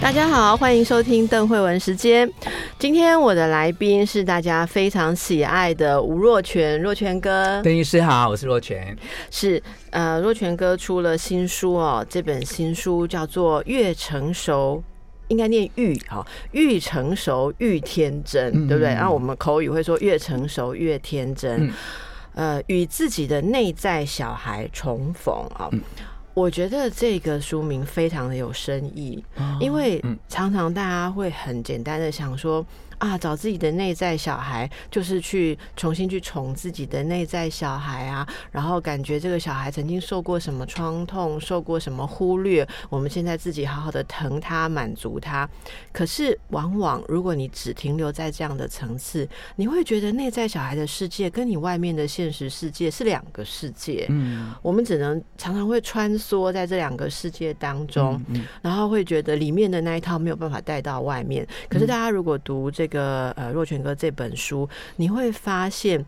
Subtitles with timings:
[0.00, 2.28] 大家好，欢迎收听邓慧文时间。
[2.78, 7.60] 今天我的来宾是大家非常喜爱的吴若权，若权哥。
[7.62, 8.96] 邓医师好，我是若权。
[9.30, 14.82] 是呃，若权哥出了新书哦，这本新书叫做《越成熟》，
[15.28, 18.94] 应该念“愈”哈，“愈成熟愈天真”，对不对？
[18.94, 21.70] 然后我们口语会说“越成熟越天真”。
[22.34, 25.68] 呃，与自己的内在小孩重逢啊，
[26.34, 29.24] 我觉得这个书名非常的有深意，
[29.60, 32.64] 因为常常大家会很简单的想说。
[33.00, 45.48] 啊，找自己的内在小孩，就是去重新去宠自己的内在小孩啊，然后感觉这个小孩曾经受过什么创痛，受过什么忽略，我们现在自己好好的疼他，满足他。
[45.92, 49.26] 可是往往如果你只停留在这样的层次，
[49.56, 54.04] 你会觉得内在小孩的世界跟你外面的现实世界是两个世界。
[54.10, 58.22] 嗯，我们只能常常会穿梭在这两个世界当中，
[58.60, 61.48] 然后会觉得里面的那一套没有办法带到外面。
[61.66, 66.04] 可是大家如果读这，个呃，若泉哥这本书，你会发现，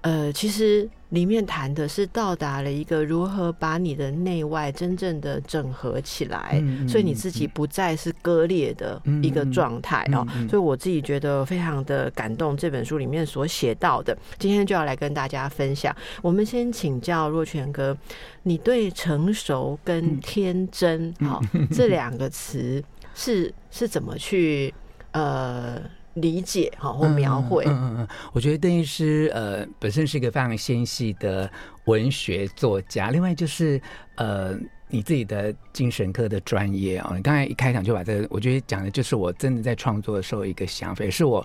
[0.00, 10.26] 呃，其实里面谈的是到达了一个如何把你的内外真正的整合起来，所以你自己不再是割裂的一个状态哦。
[10.48, 15.94] 所以我自己觉得非常的感动，这本书里面所写到的，今天就要来跟大家分享。
[16.20, 17.96] 我们先请教若泉哥，
[18.42, 22.82] 你对成熟跟天真，好这两个词
[23.14, 24.74] 是是怎么去
[25.12, 25.80] 呃？
[26.14, 31.50] 理解哈或描绘，嗯嗯嗯，我觉得邓医师呃本身是一个非常纤细的
[31.84, 33.80] 文学作家，另外就是
[34.16, 34.56] 呃
[34.88, 41.44] 你自己的精神科的专业啊，你刚才一开场就把这个，我觉得讲的就是我真的在创作的时候一个想法，也是我。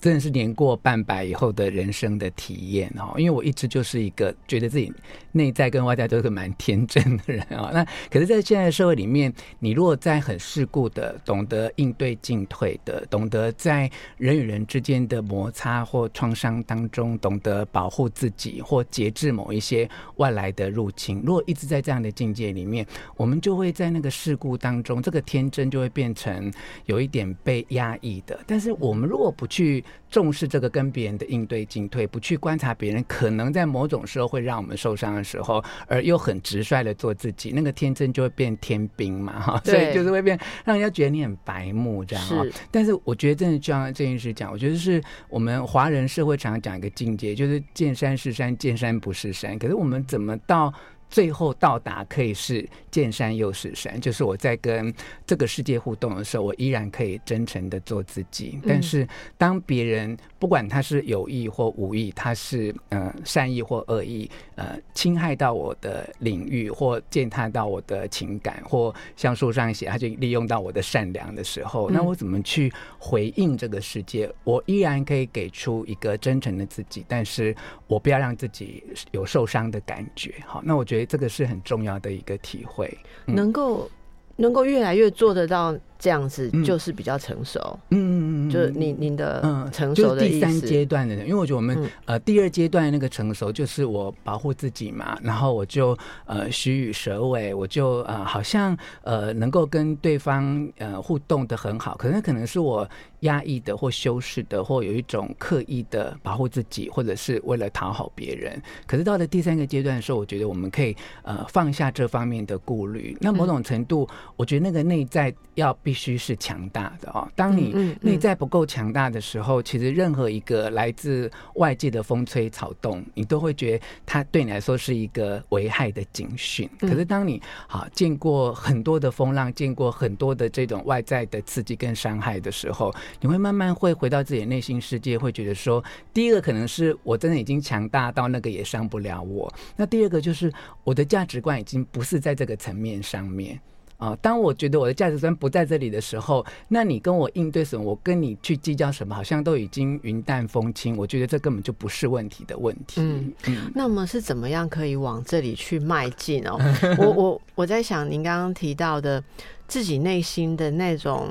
[0.00, 4.92] 真的是年过半百以后的人生的体验哦，因为我一直就是一个觉得自己
[5.32, 7.70] 内在跟外在都是蛮天真的人啊。
[7.74, 22.86] 那可是，在现在的社会里面，你如果在很世故的、懂得应对进退的、懂得在人与人之间的摩擦或创伤当中，懂得保护自己或节制某一些外来的入侵，如果一直在这样的境界里面，
[23.16, 26.52] 我们就会在那个事故当中，这个天真就会变成
[26.86, 28.38] 有一点被压抑的。
[28.46, 42.44] 但是，我们如果不去重视这个跟别人的应对进退，不去观察别人可能在某种时候会让我们受伤的时候，而又很直率的做自己，那个天真就会变天兵嘛，哈，所以就是会变，让人家觉得你很白目这样啊。
[42.70, 49.58] 但是我觉得真的就像这件事讲，我觉得是我们华人社会常常讲一个境界，就是见山是山，见山不是山。
[49.58, 50.72] 可是我们怎么到？
[51.10, 54.92] 最后到达可以是见山又是山，就是我在跟
[55.26, 58.60] 这个世界互动的时候，我依然可以真诚的做自己。
[58.66, 59.08] 但是
[59.38, 74.30] 当别人不管他是有意或无意，他是呃善意或恶意，呃侵害到我的领域或践踏到我的情感，或像书上写，他就利用到我的善良的时候，那我怎么去回应这个世界？
[74.44, 80.34] 我依然可以给出一个真诚的自己，但是我不要让自己有受伤的感觉。
[80.46, 80.97] 好，那我觉得。
[81.06, 83.90] 这个是很重要的一个体会，能够
[84.36, 85.76] 能够越来越做得到。
[85.98, 87.58] 这样子就是比较成熟，
[87.90, 102.88] 嗯嗯嗯，就是您您的嗯成熟的第三阶段的人，因为我觉得我们呃第二阶段那个成熟就是我保护自己嘛，然后我就呃虚与蛇尾，我就呃好像呃能够跟对方呃互动的很好，可能可能是我
[103.20, 108.62] 压抑的或修饰的，或有一种刻意的保护自己，或者是为了讨好别人。
[108.86, 115.76] 可是到了第三个阶段的时候，我觉得我们可以呃放下这方面的顾虑，那某种程度，我觉得那个内在要。
[115.88, 117.26] 必须是强大的哦。
[117.34, 126.68] 当你内在不够强大的时候，其实任何一个来自外界的风吹草动，你都会觉得它对你来说是一个危害的警讯。
[126.78, 135.82] 可是当你好见过很多的风浪，见过很多的这种外在的刺激跟伤害的时候，你会慢慢会回到自己的内心世界，会觉得说，
[136.12, 139.50] 第一个可能是我真的已经强大到那个也伤不了我。
[139.74, 140.52] 那第二个就是
[140.84, 143.58] 我的价值观已经不是在这个层面上面。
[143.98, 147.84] 啊，当我觉得我的价值观不在这里的时候，那你跟我应对什么？
[147.84, 149.12] 我跟你去计较什么？
[149.14, 150.96] 好像都已经云淡风轻。
[150.96, 153.00] 我觉得这根本就不是问题的问题。
[153.00, 153.70] 嗯嗯。
[153.74, 156.56] 那么是怎么样可以往这里去迈进哦？
[156.96, 159.22] 我我我在想，您刚刚提到的
[159.66, 161.28] 自己内心的那种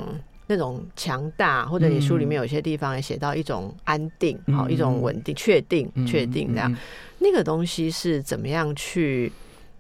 [0.48, 6.70] 那种强大，或者你书里面有些地方也写到一种安定，好、嗯一种稳定、确定、嗯确定这样。
[6.72, 6.78] 嗯
[7.20, 9.31] 那个东西是怎么样去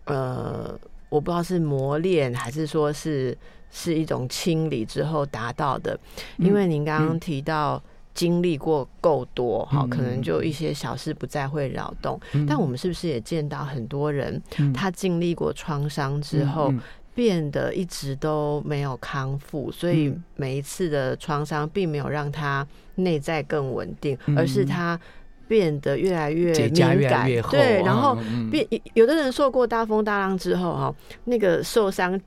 [0.05, 3.37] 呃，我不知道是磨练还是说是
[3.69, 5.99] 是一种清理之后达到的，
[6.37, 7.81] 因为您刚刚提到。
[8.17, 9.89] 经历过够多，哈，嗯。
[9.91, 12.19] 可能就一些小事不再会扰动。
[12.47, 14.73] 但我们是不是也见到很多人，嗯。
[14.73, 16.81] 他经历过创伤之后，嗯
[17.13, 24.35] 变得一直都没有康复，所以嗯每一次的创伤并没有让他内在更稳定，嗯。
[24.35, 24.99] 而是他
[25.47, 26.73] 变得越来越敏
[27.09, 27.29] 感。
[27.29, 28.17] 越，厚对，然后
[28.51, 30.95] 变有的人受过大风大浪之后哈，
[31.25, 32.19] 那个受伤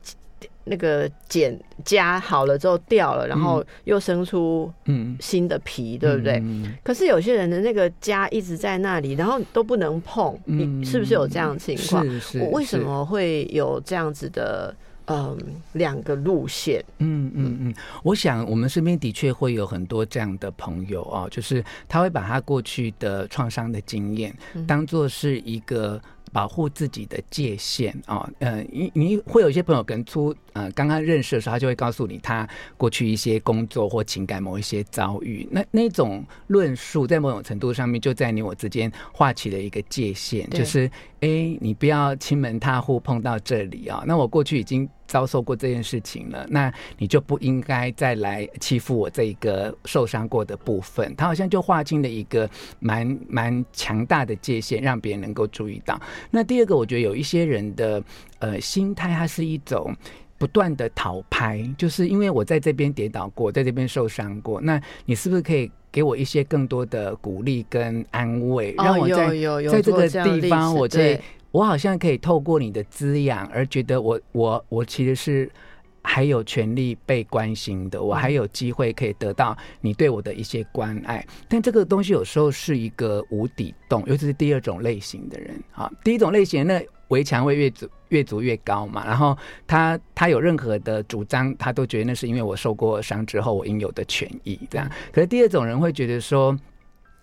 [0.64, 6.34] 那个茧痂好了之后掉了，然后又生出嗯新的皮，对不对？
[6.44, 6.75] 嗯。
[6.84, 10.81] 可是有些人的那个痂一直在那里，然后都不能碰，嗯。
[10.81, 12.05] 你是不是有这样的情况？
[12.05, 12.84] 是是，我为什是。
[12.84, 14.75] 么会有这样子的
[15.11, 15.39] 嗯
[15.73, 16.85] 两个路线？
[16.99, 26.01] 嗯嗯嗯，我想我们身边的确会有很多这样的朋友哦，就是他会把他过去的创伤的经验嗯当做是一个。
[26.33, 44.05] 保护自己的界限啊，呃，你你会有一些朋友跟初呃刚刚认识的时候，他就会告诉你他过去一些工作或情感某一些遭遇，那那种论述在某种程度上面就在你我之间画起了一个界限，就是哎，你不要亲门踏户碰到这里啊。
[44.06, 51.12] 那我过去已经遭受过这件事情了，那你就不应该再来欺负我这一个受伤过的部分。
[51.17, 52.49] 他好像就划清了一个
[52.79, 56.01] 蛮蛮强大的界限，让别人能够注意到。
[56.31, 58.01] 那第二个，我觉得有一些人的
[58.39, 59.93] 呃心态，它是一种。
[60.39, 69.29] 不断的讨拍，就是因为我在这边跌倒过，在这边受伤过，那你是不是可以给我一些更多的鼓励跟安慰，让我在
[69.69, 75.50] 在这个地方，我可以对，我好像可以透过你的滋养，而觉得我我我其实是
[76.02, 81.26] 还有权利被关心的，我还有机会可以得到你对我的一些关爱。
[81.49, 89.37] 但这个东西有时候是一个无底洞，尤其是第二种类型的人啊，第一种类型那围墙会越筑越筑越高嘛，然后
[89.67, 94.88] 他他有任何的主张，他都觉得那是因为我受过伤之后我应有的权益这样。
[95.12, 96.56] 可是第二种人会觉得说。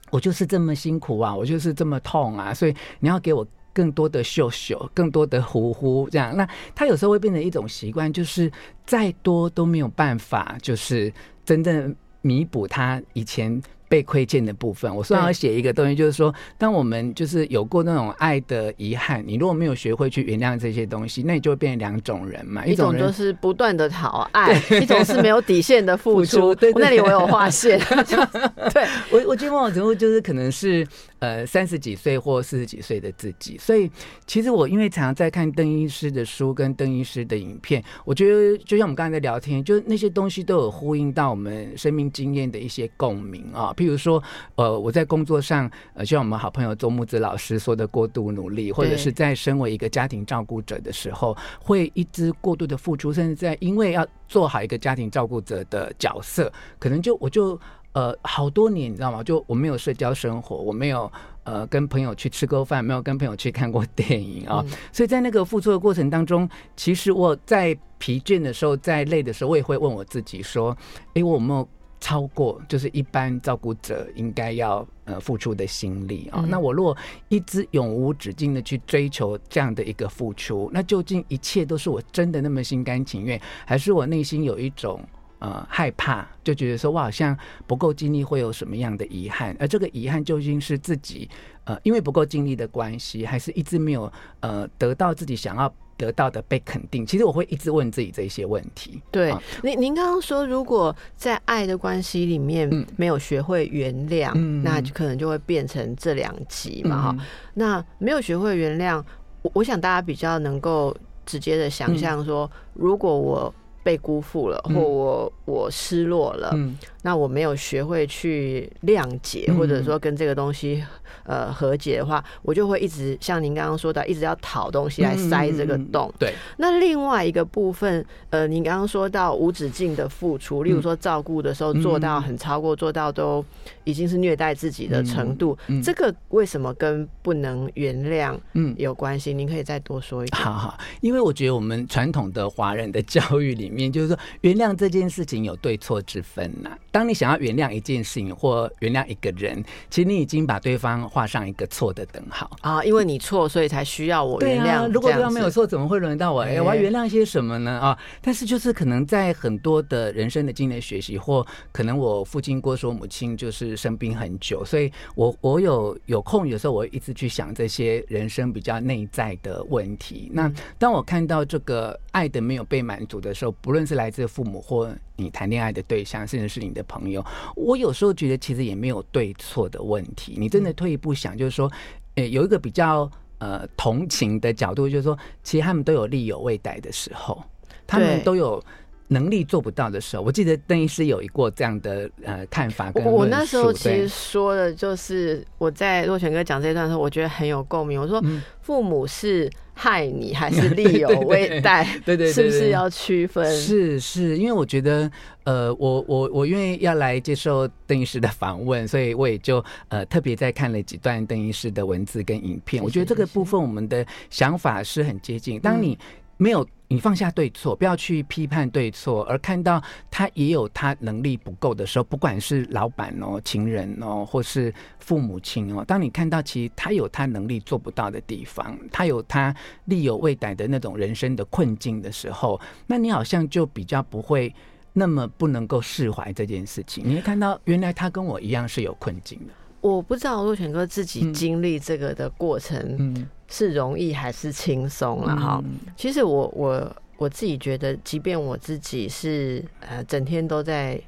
[0.09, 3.45] 我就是这么辛苦啊，我就是这么痛啊，所以你要给我
[3.77, 8.51] 更多的秀秀，更多的呼呼，这样，那他有时候会变成一种习惯，就是
[8.88, 11.13] 再多都没有办法，就是
[11.45, 14.94] 真正弥补他以前被亏欠的部分。
[14.94, 26.56] 我虽然要写一个东西，就是说，当我们就是有过那种爱的遗憾，你如果没有学会去原谅这些东西，那你就会变成两种人嘛，一种人就是不断的讨爱， 一种是没有底线的付付出。
[26.75, 27.80] 那里我有划线，
[28.73, 30.85] 对，我我觉得某种程度就是可能是
[31.19, 33.90] 呃三十几岁或四十几岁的自己，所以
[34.25, 43.74] 其实我因为常常在看邓医师的书跟邓医师的影片，我觉得就像我们刚才在聊天，就是那些东西都有呼应到我们生命经验的一些共鸣啊。
[43.75, 44.22] 譬如说，
[44.56, 57.60] 呃，我在工作上，呃，就像我们好朋友周木子老师说的过度努力，或者是在身为一个家庭照顾者的时候，会一直过度的付出，甚至在因为要做好一个家庭照顾者的角色，可能就我就。
[57.97, 59.23] 呃，好多年，你知道吗？
[59.23, 61.11] 就我没有社交生活，我没有
[61.45, 70.77] 呃跟朋友去吃过饭，没有跟朋友去看过电影啊、嗯所以在那个付出的过程当中，其实我在疲倦的时候，在累的时候，我也会问我自己说：，
[71.16, 71.68] 哎，我有没有
[71.99, 76.95] 超过就是一般照顾者应该要呃付出的心力啊、嗯那我如果
[77.30, 85.01] 一直永无止境的去追求这样的一个付出，那究竟一切都是我真的那么心甘情愿，还是我内心有一种？
[85.39, 89.56] 呃，害怕就觉得说我好像不够尽力，会有什么样的遗憾？
[89.59, 91.29] 而这个遗憾究竟是自己
[91.65, 97.06] 呃因为不够尽力的关系，还是一直没有呃得到自己想要得到的被肯定？
[97.06, 98.99] 其实我会一直问自己这些问题。
[99.11, 107.15] 对啊，您您刚刚说，如果在爱的关系里面嗯没有学会原谅，嗯那就可能就会变成这两集嘛哈。
[107.19, 109.03] 嗯那没有学会原谅，
[109.44, 113.53] 我我想大家比较能够直接的想象说，如果我
[113.87, 114.75] 被辜负了，嗯。
[114.75, 116.77] 或我我失落了，嗯
[117.07, 120.83] 那我没有学会去谅解，嗯或者说跟这个东西
[121.23, 126.14] 呃和解的话，我就会一直像您刚刚说的，一直要讨东西来塞这个洞。
[126.19, 133.44] 对，那另外一个部分，呃，您刚刚说到无止境的付出，例如说照顾的时候嗯做到很超过，做到都
[133.85, 138.76] 已经是虐待自己的程度，这个为什么跟不能原谅嗯。
[138.78, 139.33] 有关系？
[139.33, 140.44] 您可以再多说一点。
[140.44, 154.92] 好好，因为我觉得我们传统的华人的 教育里面，就是说原谅这件事情有对错之分呐、当你想要原谅一件事情或原谅一个人，其实你已经把对方画上一个错的等号啊，因为你错，所以才需要我原谅。
[154.92, 156.42] 如果对方没有错，怎么会轮到我？
[156.42, 157.80] 哎，我要原谅一些什么呢？
[157.80, 170.31] 啊，但是就是可能在很多的人生的经验学习，或可能我父亲过说母亲就是生病很久，所以我我有有空有时候我会一直去想这些人生比较内在的问题。
[170.33, 177.21] 那当我看到这个爱的没有被满足的时候，不论是来自父母或你谈恋爱的对象，甚至是你的朋友，
[177.56, 180.36] 我有时候觉得其实也没有对错的问题。
[180.38, 181.69] 你真的退一步想，就是说，
[182.16, 187.44] 呃，有一个比较呃同情的角度，就是说，其实他们都有力有未逮的时候，
[187.86, 188.64] 他们都有。
[189.09, 192.92] 能力做不到的时候，我记得邓医师有一过这样的呃看法。
[192.95, 197.99] 我我那时候其实说的就是我在若泉哥讲这一段的时候，我觉得很有共鸣。
[197.99, 198.21] 我说
[198.61, 201.87] 父母是害你还是利有 未待？
[202.04, 203.45] 对对，是不是要区分？
[203.56, 205.09] 是是，因为我觉得
[205.45, 212.83] 呃，我我我因为要来接受邓医师的访问，所以我也就呃特别在看了几段邓医师的文字跟影片。
[212.83, 215.59] 我觉得这个部分我们的想法是很接近。
[215.61, 215.97] 当你
[216.35, 216.68] 没有。
[216.89, 229.53] 你放下对错，不要去批判对错，而看到他也有他能力不够的时候，不管是老板哦、情人哦，或是父母亲哦，当你看到其实他有他能力做不到的地方，他有他
[229.85, 234.53] 力有未逮的那种人生的困境的时候，那你好像就比较不会
[234.94, 237.03] 那么不能够释怀这件事情。
[237.06, 239.53] 你会看到，原来他跟我一样是有困境的。
[239.81, 245.63] 我不知道若泉哥自己经历这个的过程是容易还是轻松了哈。
[245.95, 250.99] 其实我我我自己觉得，即便我自己是呃整天都在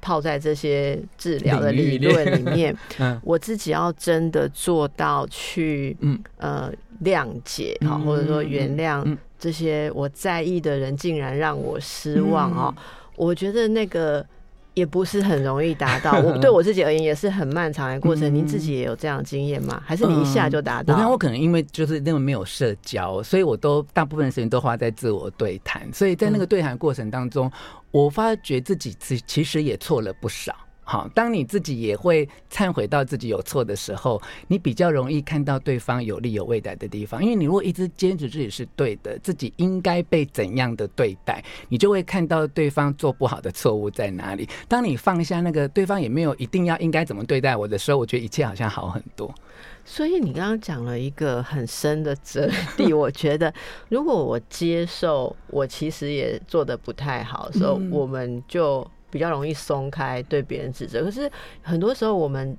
[0.00, 2.76] 泡在这些治疗的理论里面，
[3.22, 5.96] 我自己要真的做到去
[6.36, 6.72] 呃
[7.02, 12.74] 谅解哈，或者说原谅这些我在意的人，竟然让我失望啊！
[13.16, 14.24] 我觉得那个。
[14.74, 18.32] 也不是很容易达到， 我对我自己而言也是很漫长的过程。
[18.34, 19.82] 您自己也有这样的经验吗？
[19.86, 20.94] 还是你一下就达到？
[20.94, 25.88] 我看我可能因为就是那么没有社交，所以我都大部分时间都花在自我对谈。
[25.92, 27.50] 所以在那个对谈过程当中，
[27.90, 30.54] 我发觉自己其其实也错了不少。
[30.84, 37.22] 好，当你自己也会忏悔到自己有错的时候，你比较容易看到对方有利有未来的地方。
[37.24, 44.46] 因为你如果一直坚持自己是对的，自己应该被怎样的对待，你就会看到对方做不好的错误在哪里。
[44.68, 49.34] 当你放下那个对方也没有一定要应该怎么对待我的时候，我觉得一切好像好很多。
[49.86, 53.52] 所以你刚刚讲了一个很深的哲理，我觉得
[53.88, 58.86] 如果我接受我其实也做的不太好所以，我们就。
[59.14, 61.30] 比较容易松开对别人指责，可是
[61.62, 62.56] 很多时候我们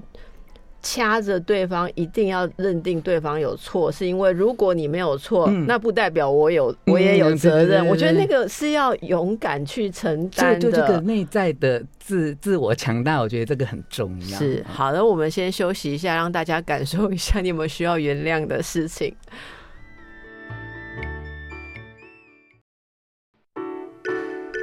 [0.81, 7.85] 掐着对方，一定要认定对方有错，是因为如果你没有错，那不代表我有，我也有责任。
[7.85, 14.37] 我觉得那个是要勇敢去承担的，这个内在的自自我强大，我觉得这个很重要。
[14.37, 19.13] 是好的，我们先休息一下，让大家感受一下你有没有需要原谅的事情。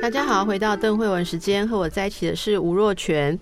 [0.03, 3.39] 大家好，回到邓慧文时间，和我在一起的是吴若权。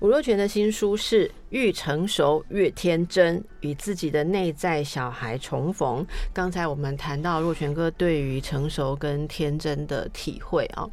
[0.00, 6.06] 吴若权的新书是《愈成熟越天真》，与自己的内在小孩重逢。
[6.32, 10.88] 刚才我们谈到若泉哥对于成熟跟天真的体会啊，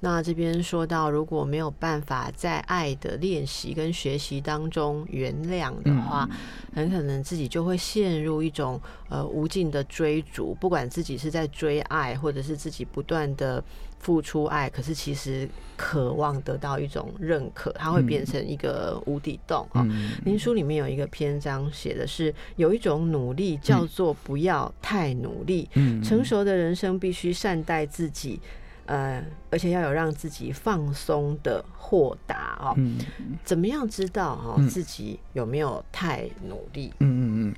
[0.00, 6.28] 那这边说到，如果没有办法在爱的练习跟学习当中原谅的话，
[6.74, 13.62] 很可能自己就会陷入一种呃无尽的追逐，不管自己是在追爱，或者是自己不断的。
[14.00, 19.84] 付出爱，可是其实渴望得到一种认可，它会变成一个无底洞啊。
[20.24, 25.68] 您书里面有一个篇章写的是，有一种努力叫做不要太努力。
[25.74, 28.40] 嗯，成熟的人生必须善待自己，
[28.86, 32.74] 呃，而且要有让自己放松的豁达哦。
[32.76, 32.98] 嗯，
[33.44, 36.92] 怎么样知道哈自己有没有太努力？
[37.00, 37.54] 嗯嗯嗯。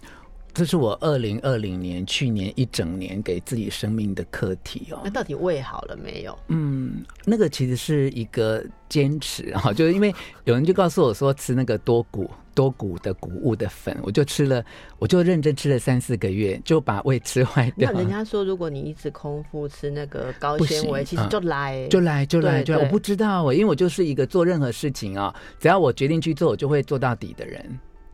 [0.60, 5.00] 这是我二零二零年去年一整年给自己生命的课题哦。
[5.02, 6.38] 那到底胃好了没有？
[6.48, 10.14] 嗯，那个其实是一个坚持哈， 就是因为
[10.44, 14.62] 有人就告诉我说吃那个多谷多谷的谷物的粉，我就吃了，
[14.98, 17.90] 我就认真吃了三四个月，就把胃吃坏掉。
[17.90, 22.84] 那人家说，如果你一直空腹吃那个高纤维，其实就来就来就来就来。
[22.84, 27.64] 我不知道，因为我就是一个做任何事情啊，只要我决定去做，我就会做到底的人。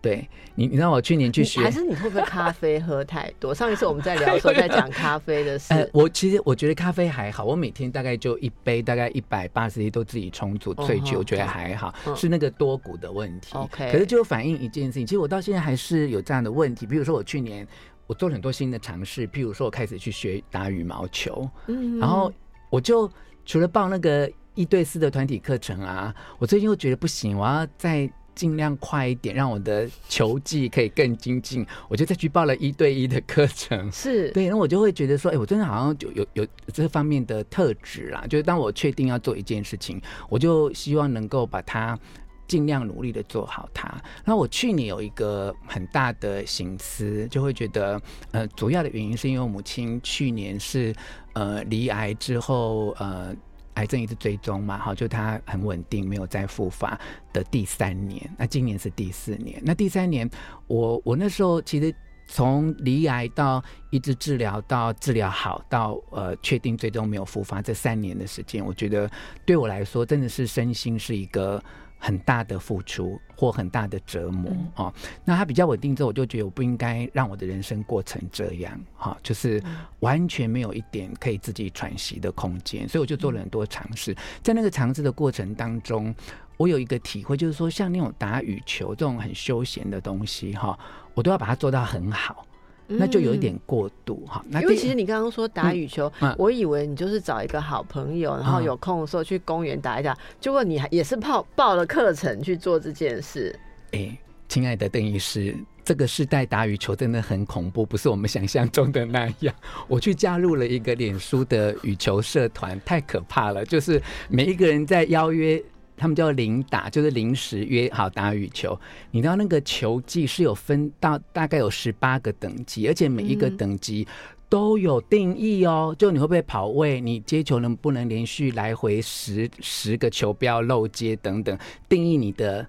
[0.06, 3.52] 对你，你知道我去年去学，还是你会不会咖啡喝太多？
[3.56, 5.74] 上一次我们在聊的时候 在讲咖啡的事。
[5.74, 13.56] 呃，我其实我觉得咖啡还好，我每天大概就一杯，大概一百八十滴都自己冲煮萃取，我觉得还好，是那个多股的问题。
[13.56, 16.86] OK，可是就反映一件事情，其实我到现在还是有这样的问题。
[16.86, 17.66] 比如说我去年
[18.06, 22.32] 我做了很多新的尝试，譬如说我开始去学打羽毛球，嗯，然后
[22.70, 23.10] 我就
[23.44, 24.30] 除了报那个。
[24.56, 33.90] 一对四的团体课程啊，我最近又觉得不行，我要再尽量快一点，让我的球技可以更精进，我就再去报了一对一的课程。
[33.90, 38.24] 是对，那我就会觉得说，哎，我真的好像就有有这方面的特质啦。
[38.28, 41.98] 就是当我确定要做一件事情，我就希望能够把它
[42.46, 43.92] 尽量努力的做好它。
[44.24, 48.00] 那我去年有一个很大的心思，就会觉得，
[48.32, 50.94] 呃，主要的原因是因为我母亲去年是
[51.32, 53.34] 呃离癌之后，呃。
[53.76, 57.00] 癌症一直追踪嘛，好，就他很稳定，没有再复发
[57.32, 58.30] 的第三年。
[58.36, 59.58] 那今年是第四年。
[59.64, 60.28] 那第三年，
[60.66, 61.94] 我我那时候其实
[62.26, 69.10] 从离癌到一直治疗到治疗好到呃确定最终没有复发这三年的时间，我觉得
[69.44, 71.62] 对我来说真的是身心是一个。
[71.98, 74.92] 很大的付出或很大的折磨哦，
[75.24, 79.62] 那他比较稳定之后，我就觉得我不应该让我的人生过成这样哈，就是
[80.00, 84.16] 完全没有一点可以自己喘息的空间，所以我就做了很多尝试。
[84.42, 86.14] 在那个尝试的过程当中，
[86.56, 90.78] 我有一个体会，就是说像那种打羽球这种很休闲的东西哈，
[91.14, 92.46] 我都要把它做到很好。
[92.86, 100.16] 那就有一点过度哈，因为其实你刚刚说打羽球，我以为你就是找一个好朋友，然后有空的时候去公园打一打。
[100.40, 103.58] 结果你还也是报报了课程去做这件事。
[103.92, 104.16] 哎，
[104.48, 109.54] 亲爱的邓医师，这个时代打羽球真的很恐怖，不是我们想象中的那样。
[109.88, 115.62] 我去加入了一个脸书的羽球社团，太可怕了，就是每一个人在邀约。
[115.96, 118.78] 他们叫临打，就是临时约好打羽球。
[119.10, 124.06] 你知道那个球技是有分到大概有十八个等级，而且每一个等级
[124.48, 125.94] 都有定义哦。
[125.98, 132.66] 就你会不会跑位，你接球能不能连续来回十 十个球不要漏接等等，定义你的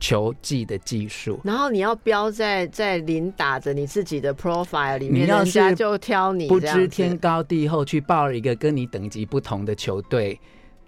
[0.00, 1.38] 球技的技术。
[1.44, 6.48] 然后你要标在在临打着你自己的 profile 里面，人家就挑你。
[6.48, 10.38] 不知天高地厚去报了一个跟你等级不同的球队。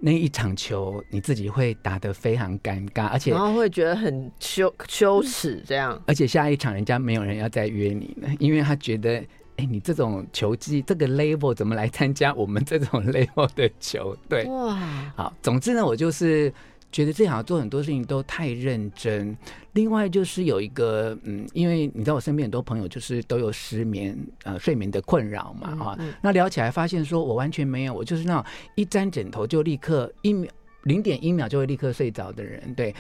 [0.05, 6.03] 那一场球你自己会打得非常尴尬，而且然后会觉得很羞羞耻这样。
[6.07, 9.23] 而且下一场人家没有人要再约你了，因为他觉得，
[9.57, 14.45] 哎，你这种球技这个 level 怎么来参加我们这种 level 的球队？
[14.47, 14.75] 哇，
[15.15, 16.53] 好，总之呢，我就是。
[16.93, 19.37] 觉得自己好像做很多事情都太认真。
[19.73, 25.99] 另外就是有一个，嗯，因为你知道我身边很多朋友就是都有失眠，呃，睡眠的困扰嘛，哈。
[26.21, 28.45] 那聊起来发现说我完全没有，我就是那种
[28.77, 30.49] 一沾枕头就立刻一秒
[30.85, 32.75] 零点一秒就会立刻睡着的人。
[32.75, 32.95] 对，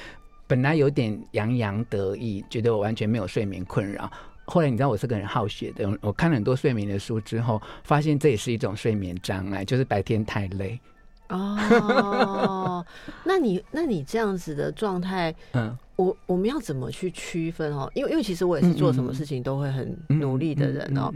[0.47, 4.11] 本来有点洋洋得意，觉得我完全没有睡眠困扰。
[4.47, 10.81] 后来你知道我是个人好学的，我看了很多睡眠的书之后，发现这也是一种睡眠障碍，就是白天太累。
[11.29, 12.85] 哦，
[13.25, 17.91] 那你那你这样子的状态，嗯，我我们要怎么去区分哦？
[17.95, 21.11] 因为因为其实我也是做什么事情都会很努力的人哦。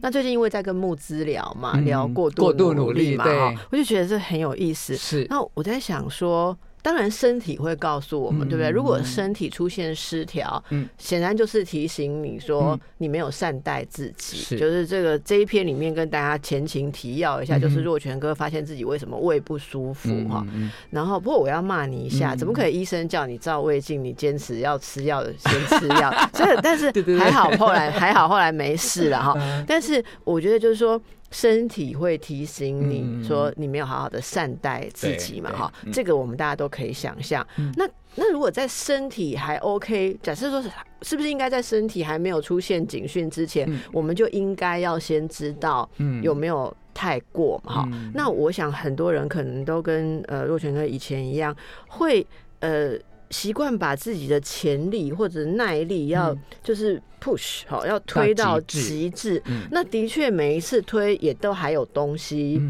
[0.00, 3.24] 那最近因为在跟木资聊嘛，聊过度过度努力嘛，
[3.70, 4.94] 我就觉得这很有意思。
[4.96, 6.56] 是，那我在想说。
[6.86, 8.70] 当然，身体会告诉我们，对不对？
[8.70, 14.56] 如果身体出现失调，嗯，显然就是提醒你说你没有善待自己。
[14.56, 20.46] 就是这个这一篇里面跟大家前情提要一下，就是若泉哥发现自己为什么胃不舒服哈。
[20.90, 26.14] 然后，不过我要骂你一下，怎么可以医生叫你照胃镜，你坚持要吃药的先吃药？
[26.34, 29.34] 所以， 但是还好后来还好后来没事了哈。
[29.66, 31.02] 但是我觉得就是说。
[31.30, 35.50] 身体会提醒你说你没有好好的善待自己嘛？
[35.52, 37.46] 哈，这个我们大家都可以想象。
[37.76, 40.70] 那那如果在身体还 OK，假设说是
[41.02, 45.88] 是不是应该在身体还没有出现警讯之前，我们就应该要先知道
[46.22, 47.82] 有没有太过嘛？
[47.82, 51.54] 哈，那我想很多人可能都跟呃若泉哥以前一样，
[51.88, 52.26] 会
[52.60, 52.96] 呃。
[53.30, 59.42] 习惯把自己的潜力或者耐力要就是 push 好，要推到极致。
[59.70, 62.60] 那的确每一次推也都还有东西，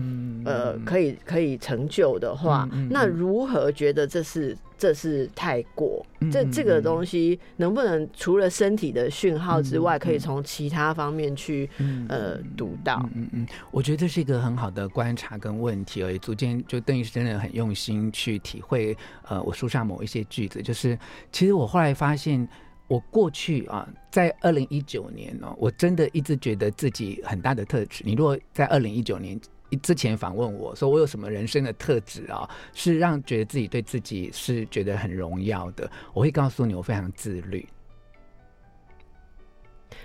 [0.44, 4.56] 呃，可以可以成就的话，那如何觉得这是？
[4.78, 11.68] 这是太过，这这个东西能不能除了身体的讯号之外，可以从其他方面去
[12.08, 13.08] 呃读到？
[13.14, 16.18] 嗯嗯，我觉得这是一个很好的观察跟问题而已。
[16.18, 18.96] 逐渐就邓医师真的很用心去体会，
[19.28, 20.98] 呃，我书上某一些句子，就是
[21.32, 22.46] 其实我后来发现，
[22.86, 28.02] 我过去啊，在二零一九年哦，我真的一直觉得自己很大的特质。
[28.04, 29.40] 你如果在二零一九年。
[29.82, 35.90] 之前访问我说我有什么人生的特质啊，是让觉得自己对自己是觉得很荣耀的。
[36.12, 37.66] 我会告诉你，我非常自律。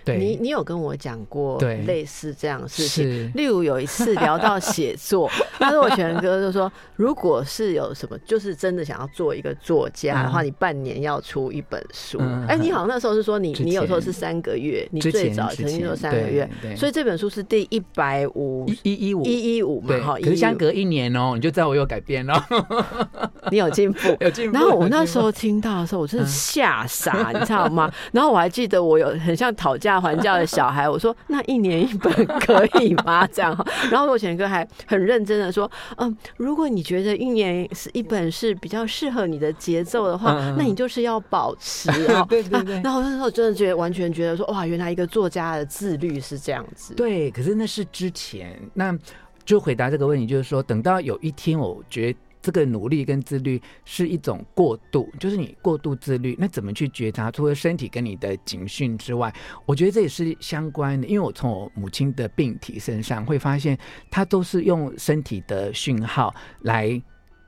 [0.03, 1.77] 对，你你有跟我讲过对。
[1.81, 12.17] 类似这样的事情，例如有一次聊到写作， 那我全哥就说，如果是有什么，就是真的想要做一个作家的话，嗯你半年要出一本书。
[12.21, 12.45] 嗯。
[12.47, 19.23] 哎，你好像那时候是说你你有时候是三个月，你最早曾经说前三个月，所以这本书是第一百五一一一五。
[19.23, 22.45] 一一五嘛，对，哈，可是相隔一年哦，你就知道我有改变了，
[23.51, 23.99] 你有进步。
[24.19, 24.57] 有进步。
[24.57, 26.27] 然后我那时候听到的时候，我真的嗯。
[26.27, 27.91] 吓傻，你知道吗？
[28.11, 33.27] 然后我还记得我有很像讨价还价的小孩，我说那一年一本可以吗？
[33.27, 33.65] 这样哈。
[33.91, 42.25] 然后我前哥还很认真的说，嗯，如果你觉得一年是一本是比较适合你的节奏的话，那你就是要保持哦。
[42.29, 46.93] 对对对啊 然后那时候真的觉得完全觉得说，哇，原来一个作家的自律是这样子。
[46.93, 48.97] 对，可是那是之前，那
[49.43, 57.29] 就回答这个问题，就是说，等到有一天，我觉得这个努力跟自律是一种过度，就是你过度自律，那怎么去觉察？
[57.29, 59.33] 除了身体跟你的警讯之外，
[59.65, 63.77] 我觉得这也是相关的，因为我从我母亲的病体身上会发现，
[64.09, 67.01] 她都是用身体的讯号来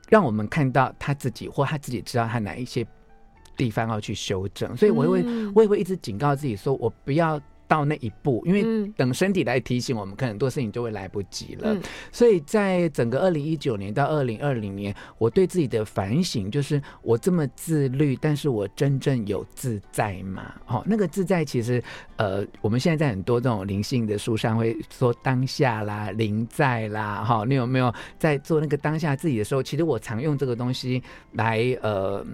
[0.08, 2.86] 让我们看到她自己，或她自己知道她哪一些
[3.56, 11.72] 地方要去修正，所以我也会、嗯我也会一直警告自己说，我不要到那一步，因为嗯等身体来提醒我们，可能很多事情就会来不及了。
[11.74, 20.54] 嗯所以在整个二零一九年到二零二零年，我对自己的反省就是，我这么自律，但是我真正有自在吗？
[20.66, 21.82] 哦，那个自在其实，
[22.16, 29.62] 呃，我们现在在很多这种灵性的书上会说当下啦、灵在啦，哈、你有没有在做那个当下自己的时候？
[29.62, 32.24] 其实我常用这个东西来，呃。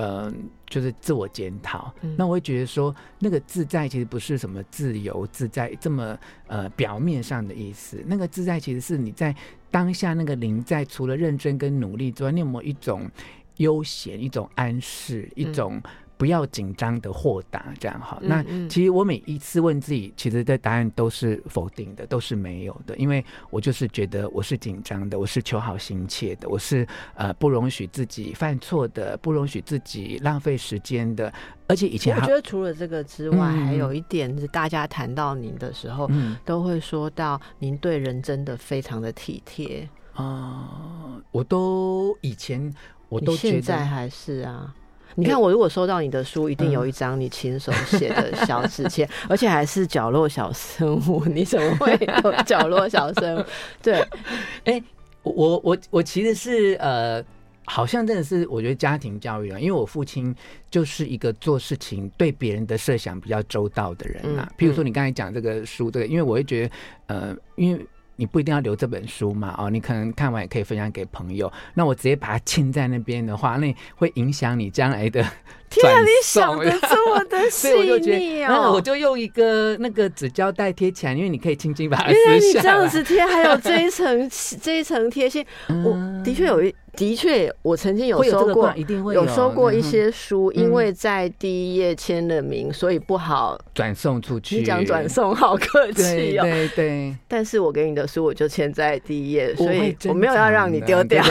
[0.00, 0.32] 呃，
[0.66, 1.92] 就是自我检讨。
[2.00, 8.02] 嗯那我会觉得说，那个自在其实不是什么自由自在这么呃表面上的意思。
[8.06, 9.34] 那个自在其实是你在
[9.70, 13.10] 当下那个临在，除了认真跟努力之外，你有没有一种
[13.58, 15.82] 悠闲、一种安适、一种
[16.20, 17.72] 不要紧张的豁达？
[17.80, 18.18] 这样哈。
[18.20, 31.32] 那其实我每一次问自己，其实的答案都是否定的，都是没有的，因为我就是觉得我是紧张的，我是求好心切的，我是呃不容许自己犯错的，不容许自己浪费时间的，
[31.68, 42.70] 而且以前我觉得除了这个之外，嗯还有一点是大家谈到您的时候，嗯都会说到您对人真的非常的体贴，啊、我都以前
[43.08, 43.52] 我都你觉得。
[43.54, 44.74] 现在还是啊。
[45.14, 51.24] 你看，我如果收到你的书，一定有一张你亲手写的小纸签，而且还是角落小生物。
[51.26, 53.44] 你怎么会有 角落小生物？
[53.82, 54.06] 对，
[54.64, 54.82] 哎
[55.22, 57.22] 我我我其实是呃，
[57.64, 60.34] 好像真的是我觉得家庭教育啊，因为我父亲
[60.70, 64.48] 就是一个做事情对别人的设想比较周到的人啊。
[64.48, 66.74] 嗯譬如说你刚才讲这个书，这个，因为我会觉得
[67.06, 67.86] 呃，因为。
[68.20, 71.50] 你不一定要留这本书嘛，哦，你可能看完也可以分享给朋友。
[71.72, 75.26] 那我直接把它嵌在那边的话，那会影响你将来的
[75.70, 77.68] 天啊，你想的这么的细
[78.00, 78.80] 腻哦，那我哦！
[78.80, 82.60] 就用一个那个纸胶带贴起来，因为你可以轻轻把它原来撕下来。
[82.60, 84.30] 你这样子贴，还有这一层
[84.60, 85.46] 这一层贴心，
[85.84, 93.56] 我的确有一，的确我曾经有会有这收过，一定会有收过一嗯些书，嗯因为在第一页签了名，所以不好。
[93.72, 94.56] 转送出去。
[94.56, 101.24] 你讲转送好客气哦，对对，但是我给你的书我就签在第一页，所以我没有要让你丢掉，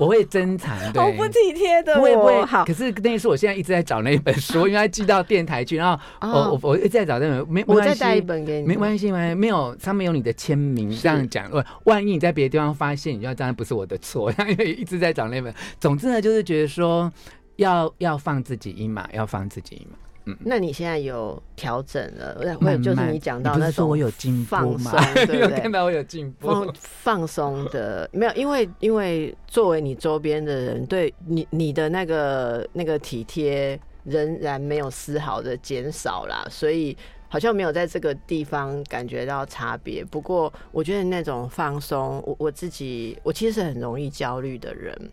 [0.00, 0.74] 我会珍藏。
[0.92, 2.26] 对 好不体贴的我也不。
[2.46, 15.52] 好可，是那是我现在一直在找那一本书，因为他寄到电台去，然后我哦我我一直在找那本，没没我再带一本给你，没关系，没关系，没有上面有你的签名，这样讲，万万一你在别的地方发现，你就要当然不是我的错， 因为一直在找那本。
[15.80, 17.12] 总之呢，就是觉得说
[17.56, 19.98] 要要放自己一马，要放自己一马。
[20.40, 25.14] 那你现在有调整了，或者慢慢就是你讲到那种我有进步放吗松，？
[25.26, 25.60] 对有不对？
[25.60, 26.74] 看到我有进步放。
[26.80, 36.96] 放松的没有，因为因为作为你周边的人，对你你的那个那个体贴仍然没有丝毫的减少啦，所以
[37.28, 40.04] 好像没有在这个地方感觉到差别。
[40.04, 45.12] 不过我觉得那种放松，我我自己我其实是很容易焦虑的人。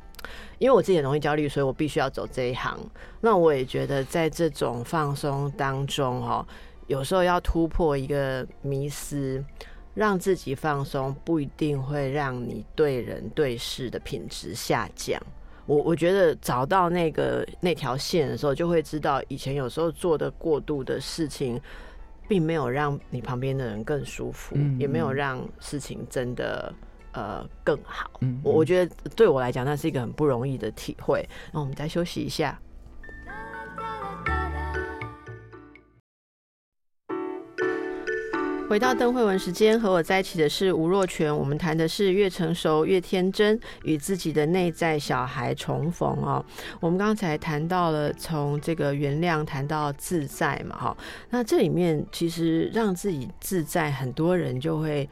[0.64, 2.80] 因为我自己很容易焦虑，所以我必须要走这一行。
[3.20, 6.48] 那我也觉得，在这种放松当中，哦，
[6.88, 9.44] 有时候要突破一个迷思，
[9.94, 15.22] 让自己放松，不一定会让你对人对事的品质下降。
[15.66, 21.60] 我我觉得找到那个那条线的时候，就会知道以前有时候做的过度的事情，
[22.26, 26.74] 并没有让你旁边的人更舒服，嗯也没有嗯让事情真的
[27.14, 28.12] 呃更好。
[28.22, 31.28] 嗯我我觉得对我来讲，那是一个很不容易的体会。
[31.52, 32.60] 那我们再休息一下。
[38.70, 41.36] 回到邓慧文时间，和我在一起的是吴若泉。
[41.36, 46.44] 我们谈的是越成熟越天真，与自己的内在小孩重逢哦。
[46.80, 50.98] 我们刚才谈到了从这个原谅谈到自在嘛，哈。
[51.30, 55.08] 那这里面其实让自己自在，很多人就会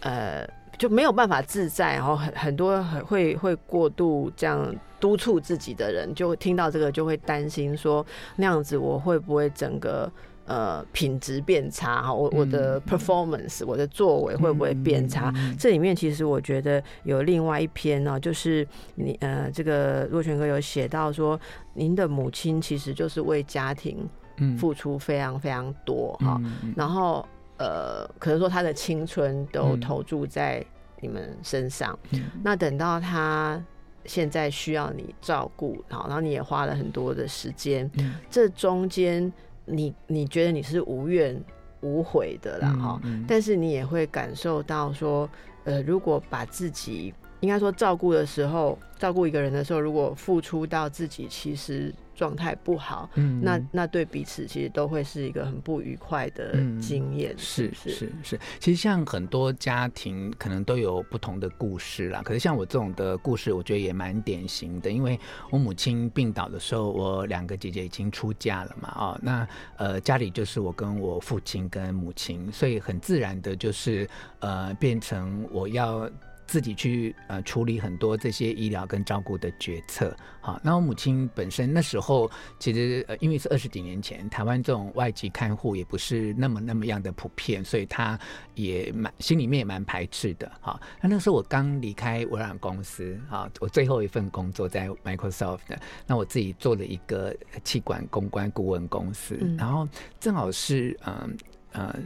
[0.00, 0.46] 呃
[0.78, 8.04] 就没有办法自在，然后很很多很会会过度这样督促自己的人，就听到这个就会担心说
[8.36, 10.10] 那样子我会不会整个。
[10.48, 15.34] 呃，品质变差哈，我我的 performance，我的作为会不会变差？
[15.58, 21.36] 这里面其实我觉得有另外一篇呢，就是你呃，这个若泉哥有写到说，
[21.74, 24.08] 您的母亲其实就是为家庭
[24.56, 26.40] 付出非常非常多哈，
[26.76, 27.26] 然后
[27.58, 30.64] 呃，可能说他的青春都投注在
[31.00, 31.98] 你们身上，
[32.42, 33.62] 那等到他
[34.04, 37.90] 现在需要你照顾，好，然后你也花了很多的时间，
[38.30, 39.32] 这中间。
[39.68, 41.36] 你你觉得你是无怨
[41.80, 45.28] 无悔的啦哈，但是你也会感受到说，
[45.64, 51.92] 呃，如果把自己应该说照顾的时候，照顾一个人的时候，如果付出到自己其实。
[52.16, 57.34] 状态不好，嗯，那那对彼此其实都会是一个很不愉快的经验。
[57.36, 62.22] 是是是，其实像很多家庭可能都有不同的故事啦。
[62.24, 64.90] 可是像我这种的故事，我觉得也蛮典型的。
[64.90, 65.18] 因为
[65.50, 74.08] 我母亲病倒的时候，我两个姐姐已经出嫁了嘛，哦，那呃家里就是我跟我父亲跟母亲，所以很自然的就是
[74.40, 76.10] 呃变成我要。
[76.46, 88.18] 自己去呃处理很多这些医疗跟照顾的决策，好，那我母亲本身那时候其实呃因为是二十几年前，台湾这种外籍看护也不是那么那么样的普遍，所以她
[88.54, 95.60] 也蛮心里面也蛮排斥的，好，那那时候我刚离开微软公司，啊，我最后一份工作在 Microsoft，
[96.06, 99.88] 那我自己做了一个气管公关顾问公司，然后
[100.20, 101.16] 正好是嗯。
[101.16, 101.28] 呃，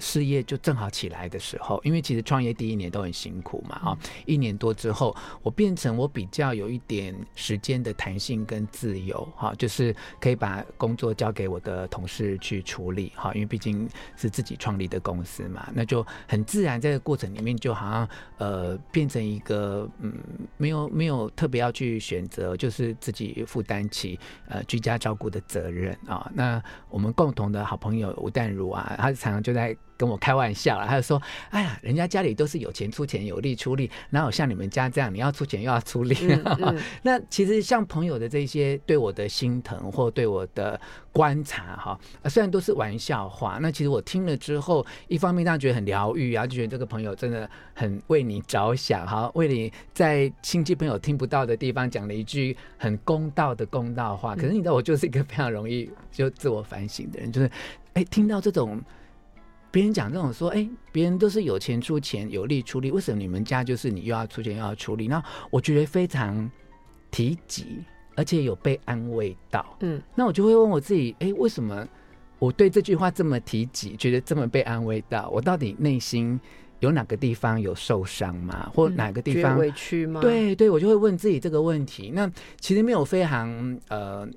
[0.01, 20.13] 事业就正好起来的时候，因为其实创业第一年都很辛苦嘛，啊，一年多之后，我变成我比较有一点时间的弹性跟自由，哈，就是可以把工作交给我的同事去处理，哈，因为毕竟是自己创立的公司嘛，那就很自然，在这个过程里面，就好像呃，变成一个嗯，
[20.57, 26.31] 没有没有特别要去选择，就是自己负担起呃居家照顾的责任啊。
[26.35, 29.60] 那我们共同的好朋友吴淡如啊，他常常就在。
[29.61, 31.21] 在跟我开玩笑了，他就说
[31.51, 36.17] ：“哎呀，人家家里都是有钱出钱，有力出力，哪有像你们家这样，你要出钱又要出力？”
[37.03, 40.81] 那其实像朋友的这些对我的心疼或对我的
[41.13, 54.35] 观察，哈，虽然都是玩笑话，那其实我听了之后，一方面让觉得很疗愈啊，就觉得这个朋友真的很为你着想，哈，为你在亲戚朋友听不到的地方讲了一句很公道的公道话。
[54.35, 57.51] 可是你知道，我就是一个非常容易就自我反省的人，就是
[57.93, 58.81] 哎，听到这种。
[59.71, 65.07] 别人讲这种说，哎，别人都是有钱出钱，有力出力，为什么你们家就是你又要出钱又要出力？
[65.07, 66.51] 那我觉得非常
[67.11, 67.85] 提及，
[68.17, 69.77] 而且有被安慰到。
[69.81, 71.87] 嗯，那我就会问我自己，哎，为什么
[72.39, 75.29] 我对这句话这么提及，觉得这么被安慰到？
[75.31, 76.39] 我到底内心
[76.81, 78.71] 有哪个地方有受伤吗？
[78.75, 80.21] 或哪个地方委屈吗？
[80.21, 82.11] 对对，我就会问自己这个问题。
[82.13, 84.29] 那其实没有非常呃。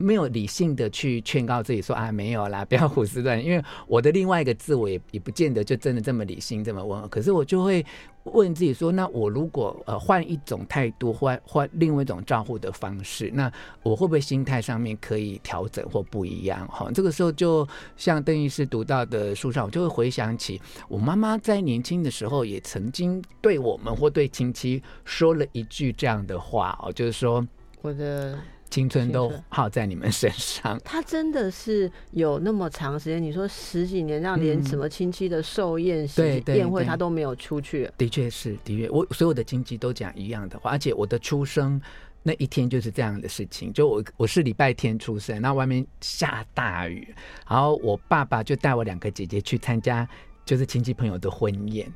[0.00, 7.06] 没有理性的去劝告自己说啊，没有啦，不要胡思乱，因为我的另外一个自我也也不见得就真的这么理性这么温和。
[7.06, 7.84] 可是我就会
[8.24, 16.66] 问自己说，那我如果呃换一种态度，换换另外一种照顾的方式，那我会不会心态上面可以调整或不一样？
[16.68, 20.58] 哈，这个时候就像邓医师读到的书上，我就会回想起
[20.88, 27.46] 我妈妈在年轻的时候也曾经对我们或对亲戚说了一句这样的话哦，就是说
[27.82, 28.38] 我的。
[28.70, 30.80] 青春都耗在你们身上。
[30.84, 33.20] 他真的是有那么长时间？
[33.20, 36.08] 你说十几年，让连什么亲戚的寿宴、
[36.46, 37.90] 宴会他都没有出去。
[37.98, 40.70] 的确是，的确，我所有的亲戚都讲一样的话。
[40.70, 41.80] 而且我的出生
[42.22, 43.72] 那一天就是这样的事情。
[43.72, 47.12] 就我我是礼拜天出生，那外面下大雨，
[47.48, 50.08] 然后我爸爸就带我两个姐姐去参加
[50.44, 51.92] 就是亲戚朋友的婚宴，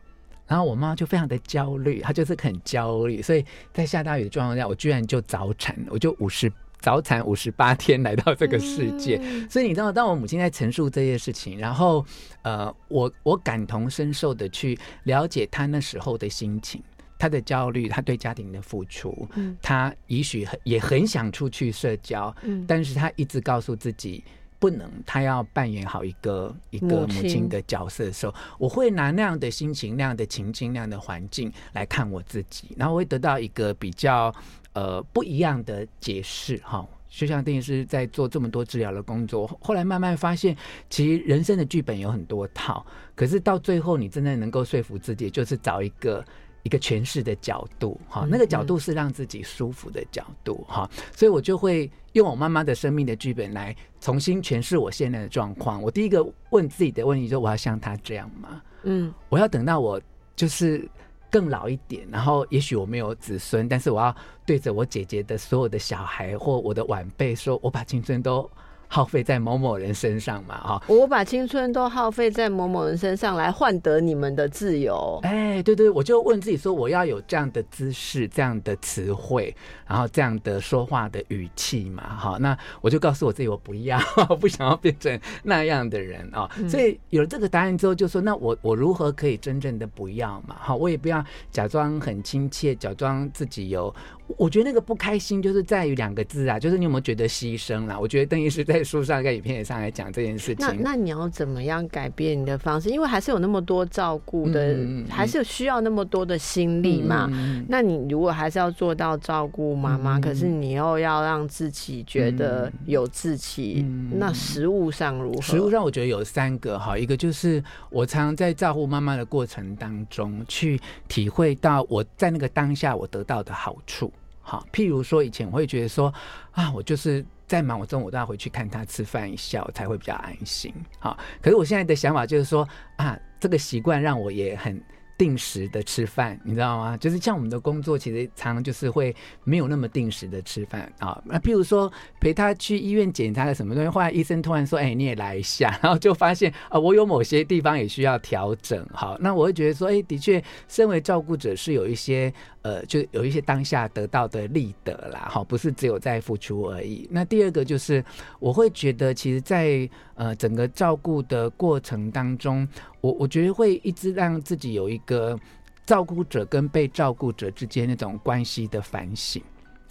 [0.46, 6.50] 然后我妈就非常的焦虑，她就是很焦虑，所以在下大雨的状况下，我居然就早产，我就五十。
[6.84, 9.18] 早产五十八天来到这个世界，
[9.48, 12.04] 所以你知道，当我母亲在陈述这些事情，然后
[12.42, 16.82] 呃，我我感同身受的去了解她那时候的心情，
[17.18, 24.22] 她的焦虑，她对家庭的付出，嗯，她也许很也很想出去社交，嗯，但是她一直告诉自己
[24.64, 34.34] 不能，他要扮演好一个一个母亲的角色的时候，我会拿那样的心情、那样的情境、那样的环境来看我自己，然后我会得到一个比较。
[34.74, 40.56] 呃，不一样的解释哈，就像电影师在做这么多治疗的工作，后来慢慢发现，
[40.90, 46.24] 其实人生的剧本有很多套，可是到最后，你真的能够说服自己，就是找一个
[46.64, 55.80] 一个诠释的角度，哈，那个角度是让自己舒服的角度，哈，所以我就会用我妈妈的生命的剧本来重新诠释我现在的状况。
[55.80, 58.60] 我第一个问自己的问题就：我要像她这样吗？
[58.82, 60.00] 嗯，我要等到我
[60.34, 60.88] 就是
[61.30, 68.50] 更老一点，然后也许我没有子孙，但是我要对着我姐姐的所有的小孩或我的晚辈说，我把青春都。
[68.94, 70.80] 耗费在某某人身上嘛，哈！
[70.86, 75.18] 我把青春都耗费在某某人身上，来换得你们的自由。
[75.24, 79.52] 哎，对对，我就问自己说，我要有这样的姿势、这样的词汇，
[79.84, 82.38] 然后这样的说话的语气嘛，哈。
[82.38, 86.48] 那我就告诉我自己，我不要，我 不想要变成那样的人啊。
[86.68, 90.54] 所以有了这个答案之后，就说那我我如何可以真正的不要嘛？
[90.60, 93.92] 哈，我也不要假装很亲切，假装自己有。
[94.38, 97.98] 我觉得那个不开心就是在于两个字啊，就是你有没有觉得牺牲啦？
[97.98, 100.66] 我觉得邓医师在书上、在影片上来讲这件事情。
[100.66, 102.88] 那那你要怎么样改变你的方式？
[102.88, 104.76] 因为还是有那么多照顾的，
[105.10, 107.30] 还是需要那么多的心力嘛。
[107.68, 115.42] 那你如果还是要做到照顾妈妈，可是你又要让自己觉得有自己，那食物上如何？
[115.42, 124.10] 食物上我觉得有三个哈，一个就是我常常在照顾妈妈的过程当中，去体会到我在那个当下我得到的好处。
[124.44, 126.12] 好，譬如说以前我会觉得说
[126.52, 130.72] 啊，我就是在忙，我中午都要回去看他吃饭一下，我才会比较安心。
[131.00, 134.80] 好，可是我现在的想法就是说啊，这个习惯让我也很。
[135.16, 136.96] 定时的吃饭，你知道吗？
[136.96, 141.22] 就是像我们的工作，其实常常就是会没有那么定时的吃饭啊。
[141.24, 148.84] 那譬如说陪他去医院检查个什么东西，后来医生突然说：“哎，你也来一下。”然后就发现啊，我有某些地方也需要调整。
[148.92, 155.28] 好，那我会觉得说：“哎，的确，身为照顾者是有一些呃，就有一些当下得到的利得啦。
[155.30, 157.06] 哈，不是只有在付出而已。
[157.10, 158.04] 那第二个就是
[158.40, 162.66] 我会觉得，其实，在呃整个照顾的过程当中。
[163.02, 165.38] 我我觉得会一直让自己有一个
[165.84, 169.42] 照顾者跟被照顾者之间那种关系的反省，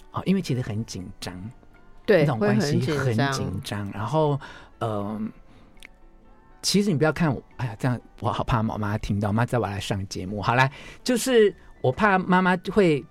[0.09, 1.51] 啊，因为其实很紧张，
[2.07, 3.87] 对，那种关系很紧张。
[3.91, 4.39] 然后，
[4.79, 5.31] 嗯，
[6.63, 10.41] 其实你不要看我，哎呀，这样我好怕妈妈听到，妈再我来上节目。
[10.41, 10.71] 好来，
[11.03, 13.05] 就是我怕妈妈会，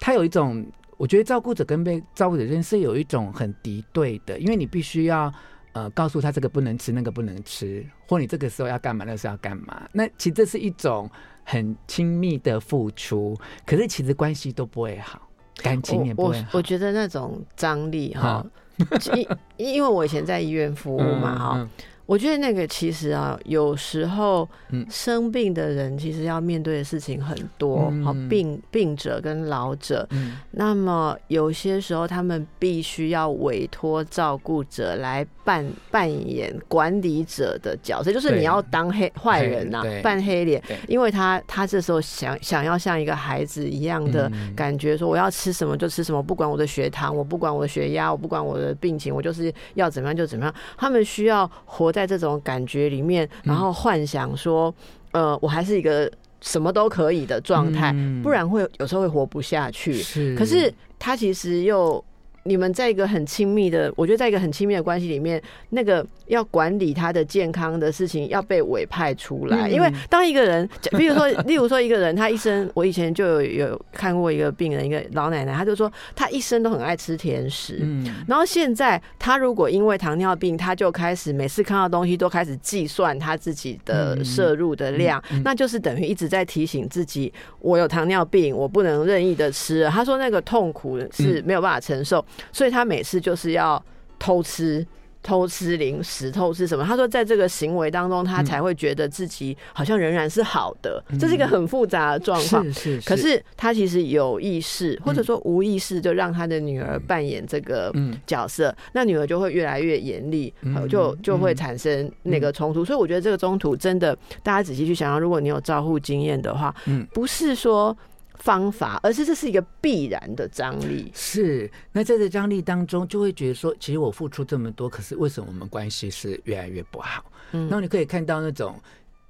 [0.00, 0.64] 她有一种，
[0.96, 5.30] 我觉得照顾者跟被照顾者之间是有一种很敌对的，因为你必须要。
[5.74, 9.86] 呃，告诉他这个不能吃，那个不能吃，或你这个时候要干嘛，那时候要干嘛。
[9.92, 11.08] 那其实这是一种
[11.44, 16.48] 很亲密的付出，可是其实关系都不会好，感情也不会好。
[16.54, 18.44] 我觉得那种张力哈，
[19.14, 19.28] 因
[19.74, 21.68] 因为我以前在医院服务嘛哈。
[22.08, 24.48] 我觉得那个其实啊，有时候
[24.88, 30.08] 生病的人其实要面对的事情很多，好病病者跟老者，
[30.52, 50.54] 那么有些时候他们必须要委托照顾者来扮扮演管理者的角色，就是你要当黑坏人呐，扮黑脸，因为他他这时候想想要像一个孩子一样的感觉，说我要吃什么就吃什么，不管我的血糖，我不管我的血压，我不管我的病情，我就是要怎么样就怎么样。
[50.78, 54.72] 他们需要活在这种感觉里面，然后幻想说，
[55.10, 59.94] 呃，我还是一个什么都可以的状态，不然会有时候会活不下去。
[59.94, 62.02] 是，可是他其实又。
[62.48, 69.68] 你们在一个很亲密的，我觉得在一个很亲密的关系里面，那个要管理他的健康的事情要被委派出来。
[69.68, 77.80] 因为当一个人， 比如说，例如说一个人，他一生，我以前就有有看过一个病人，一个老奶奶，她就说她一生都很爱吃甜食。
[77.82, 78.06] 嗯。
[78.26, 87.30] 然后现在她如果因为糖尿病，她就开始每次看到东西都开始计算她自己的摄入的量，那就是等于一直在提醒自己，
[87.60, 89.86] 我有糖尿病，我不能任意的吃。
[89.90, 92.24] 她说那个痛苦是没有办法承受。
[92.52, 93.82] 所以他每次就是要
[94.18, 94.86] 偷吃、
[95.22, 96.84] 偷吃零食、偷吃什么？
[96.84, 101.02] 他说，在这个行为当中，他才会觉得自己好像仍然是好的。
[101.18, 102.64] 这是一个很复杂的状况。
[102.72, 103.00] 是是。
[103.02, 107.92] 可是他其实有意识，或者说无意识，就让他的女儿扮演这个
[108.26, 108.74] 角色。
[108.92, 110.52] 那女儿就会越来越严厉，
[110.88, 112.84] 就就会产生那个冲突。
[112.84, 117.96] 所以我觉得这个中途真的，大家仔细去想想，如果你有照护经验的话，嗯，不是说。
[118.40, 121.10] 方法，而是这是一个必然的张力。
[121.14, 127.24] 是，那在这张力当中，就会觉得说，其实我付出这么多，可是为什么我们关系是越来越不好？
[127.52, 128.80] 嗯，那你可以看到那种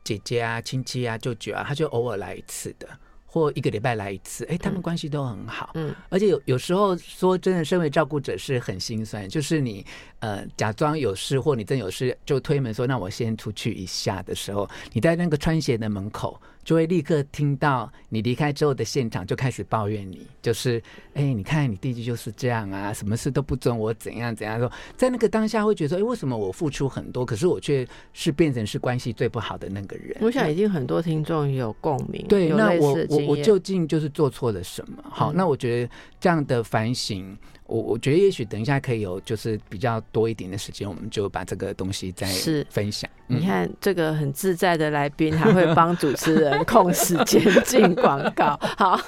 [0.04, 2.88] 姐姐啊、亲戚啊、舅舅啊，他就偶尔来一次的，
[3.26, 5.70] 或一个礼拜来一次，哎，他们关系都很好。
[5.74, 9.84] 嗯，而且有有时候说真的，身为照顾者是很心酸，就是你
[10.20, 16.40] 呃假装有事，或你真有事，就推门说，那我先出去一下的时候，你在那个穿鞋的门口。
[16.68, 20.78] 就会立刻听到你离开之后的现场就开始抱怨你，就是
[21.14, 30.14] 哎，你看你弟弟就是这样啊，什么事都不准我怎样怎样说，在那个当下会觉得说，哎，为什么我付出很多，可是我却是变成是关系最不好的那个人？
[30.20, 32.22] 我想已经很多听众有共鸣。
[32.28, 35.02] 对，那我我我究竟就是做错了什么？
[35.08, 35.90] 好，那我觉得
[36.20, 37.34] 这样的反省。
[37.68, 42.26] 我我觉得也许等一下可以有就是比较多一点的时间，我们就把这个东西再
[42.70, 43.08] 分享。
[43.26, 48.98] 你看这个很自在的来宾，还会帮主持人控时间 进广告，好。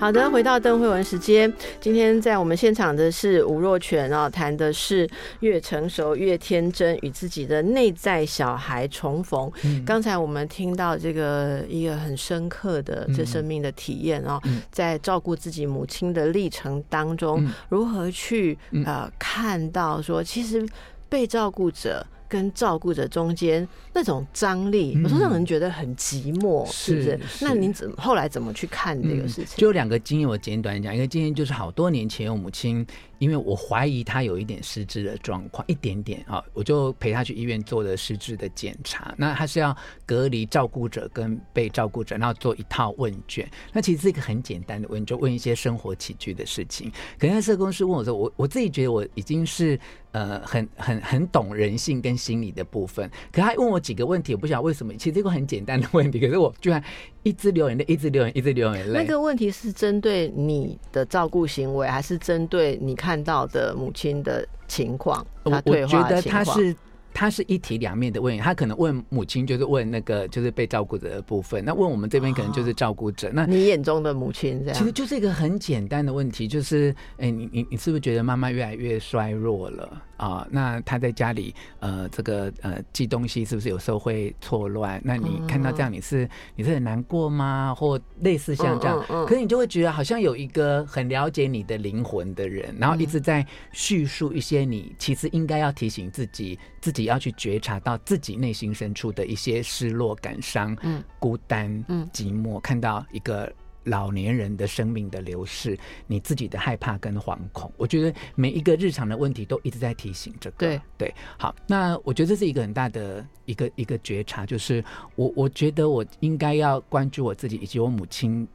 [0.00, 1.52] 好的，回到邓慧文时间。
[1.78, 5.06] 今天在我们现场的是吴若权啊，谈的是
[5.40, 9.52] 越成熟越天真，与自己的内在小孩重逢。
[9.84, 14.40] 刚才我们听到这个一个很深刻的这生命的体验啊，
[14.72, 20.66] 在照顾自己母亲的历程当中，如何去呃看到说，其实
[21.10, 22.06] 被照顾者。
[22.30, 27.20] 跟照顾者中间那种张力，有时候让人觉得很寂寞，是不是？
[27.40, 29.56] 那您怎后来怎么去看这个事情？
[29.56, 30.94] 就两个经验，我简短讲。
[30.94, 32.86] 一个经验就是好多年前，我母亲。
[33.20, 39.14] 因为我怀疑他有一点失智的状况，一点点啊，我就陪他去医院做了失智的检查。
[39.18, 43.46] 那他是要隔离照顾者跟被照顾者，然后做一套问卷。
[43.74, 46.90] 那其实是一个很简单的问，就问一些生活起居的事情。
[47.18, 49.78] 可能社工师问我说，我我自己觉得我已经是
[50.12, 53.08] 呃很很很懂人性跟心理的部分。
[53.30, 54.94] 可他问我几个问题，我不晓得为什么。
[54.94, 56.82] 其实这个很简单的问题，可是我居然
[57.22, 58.98] 一直流眼泪，一直流眼，一直流眼泪。
[58.98, 63.20] 那个问题是针对你的照顾行为，还是针对你看？
[63.20, 66.74] 到的母亲的情况，我我觉得他是
[67.20, 73.30] 他是一体两面的问，他可能问母亲就是问那个就是被照顾者的部分，那问我们这边可能就是照顾者。
[73.34, 80.02] 那你眼中的母亲，这样其实就是一个很简单的问题，就是哎，你你你是不是觉得妈妈越来越衰弱了？
[80.16, 85.00] 啊，那他在家里，呃，这个呃寄东西是不是有时候会错乱？
[85.04, 87.74] 那你看到这样，你是你是很难过吗？
[87.74, 100.76] 或类似像这样，可是你就会觉得好像有一个很了解你的灵魂的人，然后一直在叙述一些你其实应该要提醒自己，自己要去觉察到自己内心深处的一些失落、感伤、
[101.18, 103.52] 孤单、寂寞，看到一个。
[103.84, 105.76] 老年人的生命的流逝，
[106.06, 110.56] 你自己的害怕跟惶恐，我觉得每一个日常的问题都一直在提醒这个。
[110.58, 114.84] 对对，好，那我觉得这是一个很大的一个一个觉察，就是
[115.16, 118.46] 我我觉得我应该要关注我自己以及我母亲。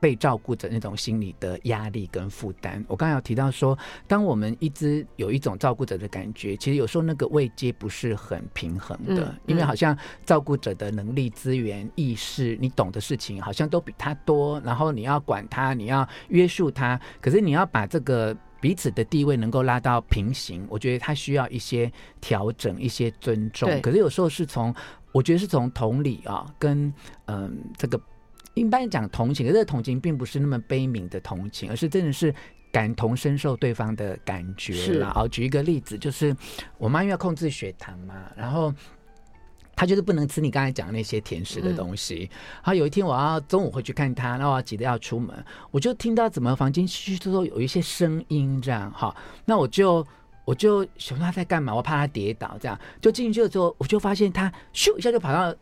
[0.00, 3.78] 被照顾者那种心理的压力跟负担，我刚才有提到说，
[4.08, 21.92] 当我们一直有一种照顾者的感觉，其实有时候那个位阶不是很平衡的，因为好像照顾者的能力、资源、意识，你懂的事情好像都比他多，然后你要管他，你要约束他，可是你要把这个彼此的地位能够拉到平行，我觉得他需要一些
[22.22, 23.68] 调整、一些尊重。
[23.82, 24.74] 可是有时候是从，
[25.12, 26.90] 我觉得是从同理啊，跟
[27.26, 28.00] 嗯这个。
[28.54, 32.34] 一般讲同情，可是同情并不是那么悲悯的同情，而是真的是
[32.72, 35.12] 感同身受对方的感觉啦。
[35.14, 36.36] 好，举一个例子，就是
[36.76, 38.74] 我妈因为要控制血糖嘛，然后
[39.76, 42.28] 她就是不能吃你刚才讲的那些甜食的东西。
[42.56, 50.04] 然后有一天我要中午回去看她，然后我急着要出门，我就听到怎么房间嘘嘘说有一些声音这样哈，那我就
[50.44, 55.56] 我就想她在干嘛，我怕她跌倒，这样就进去了之后，我就发现她咻一下就跑到。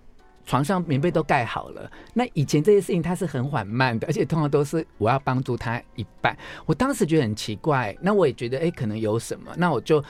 [0.48, 1.92] 床上棉被都盖好了。
[2.14, 6.34] 那以前这些事情他是很缓慢的，而且通常都是我要帮助他一半。
[6.64, 9.52] 我当时觉得很奇怪，那我也觉得哎，可能有什么。
[9.58, 10.02] 那我就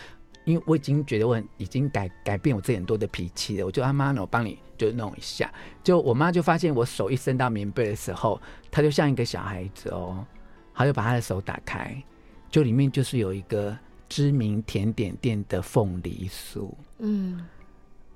[0.44, 5.52] 因为我已经觉得我已经改改变我自己很多的脾气了，我就阿妈呢，我帮你就弄一下。
[5.82, 10.24] 就我妈就发现我手一伸到棉被的时候，她就像一个小孩子哦，
[10.72, 12.00] 她就把她的手打开，
[12.48, 13.76] 就里面就是有一个
[14.08, 16.70] 知名甜点店的凤梨酥。
[16.98, 17.44] 嗯。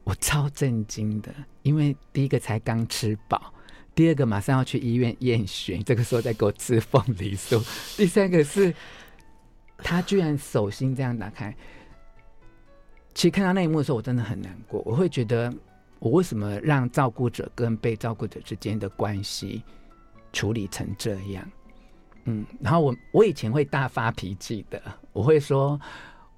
[0.05, 1.33] 我超震惊的，
[1.63, 3.55] 因为第一个才刚吃饱，
[3.95, 7.65] 第二个马上要去医院验血，这个时候再给我吃凤梨酥，
[7.97, 8.75] 第三个是
[9.79, 11.55] 他居然手心这样打开。
[13.15, 14.83] 其实看到那一幕的时候，我真的很难过。
[14.85, 15.55] 我会觉得，
[16.01, 19.63] 我为什么让照顾者跟被照顾者之间的关系
[20.33, 21.49] 处理成这样？
[22.25, 24.83] 嗯，然后我我以前会大发脾气的，
[25.13, 25.81] 我会说。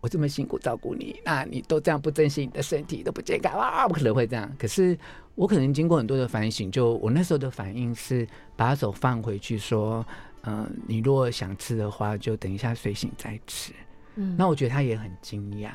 [0.04, 3.88] 我这么辛苦照顾你，那你都这样不珍惜你的身体，都不健康啊！
[3.88, 4.54] 不可能会这样。
[4.58, 4.94] 可是
[5.34, 10.06] 我可能经过很多的反省，就我那时候的反应是把手放回去，说
[10.44, 13.72] ：“嗯，你如果想吃的话，就等一下睡醒再吃。”
[14.16, 15.70] 嗯，那我觉得他也很惊讶，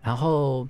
[0.00, 0.66] 然后。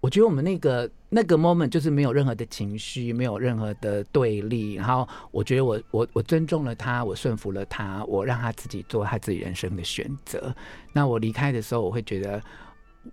[0.00, 4.74] 我觉得我们那个那个 moment 就是没有任何的情绪，没有任何的对立。
[4.74, 10.54] 然后我觉得我我我尊重了他，我顺服了他，我让他自己做他自己人生的选择。
[10.92, 12.40] 那我离开的时候，我会觉得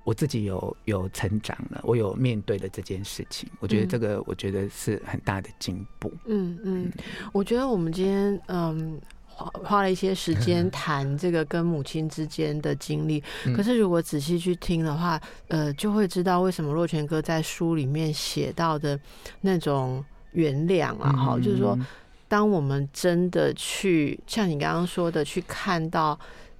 [0.03, 6.13] 我自己有有成长了，我有面对了这件事情，我觉得这个我觉得是很大的进步。
[6.25, 6.91] 嗯嗯，
[7.33, 8.99] 我觉得我们今天嗯
[9.35, 13.21] 花花了一些时间 谈这个跟母亲之间的经历，
[13.55, 18.99] 可是如果仔细去听的话，呃，就会知道为什么若泉哥在书里面写到的
[19.41, 21.77] 那种原谅啊，哈，就是说，
[22.27, 26.17] 当我们真的去像你刚刚说的去看到。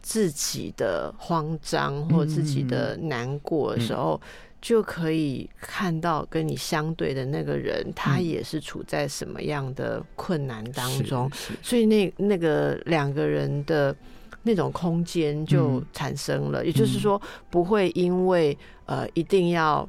[0.07, 4.21] 自己的慌张或自己的难过的时候，
[4.65, 11.29] 就可以看到跟你相对的那个人，他也是处在什么样的困难当中，
[11.61, 13.95] 所以那那个两个人的
[14.41, 16.65] 那种空间就产生了。
[16.65, 18.57] 也就是说，不会因为
[18.87, 19.87] 呃一定要。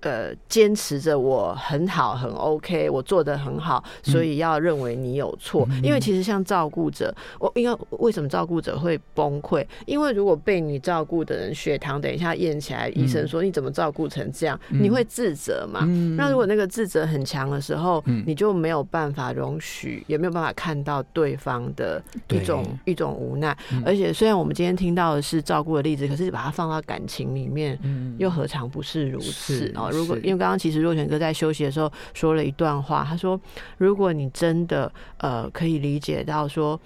[0.00, 5.68] 呃，坚持着我很好，很 OK，我做的很好，所以要认为你有错。
[5.82, 9.66] 因为其实像照顾者，我因为为什么照顾者会崩溃？
[9.84, 15.84] 因为如果被你照顾的人血糖等一下验起来，医生说你怎么照顾成这样，你会自责嘛？
[16.16, 23.54] 那如果那个自责很强的时候，你就没有办法容许，也没有办法看到对方的一种一种无奈。
[23.84, 27.78] 而且虽然我们今天听到的是照顾的例子，可是把它放到感情里面，
[28.16, 29.89] 又何尝不是如此哦？
[29.90, 33.40] 如果因为刚刚其实若泉哥在休息的时候说了一段话，他说
[33.78, 36.78] ：“如果你真的呃可以理解到说